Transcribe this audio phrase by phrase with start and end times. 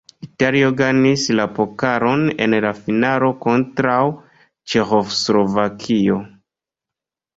[0.25, 4.01] Italio gajnis la pokalon en la finalo kontraŭ
[4.73, 6.19] Ĉeĥoslovakio.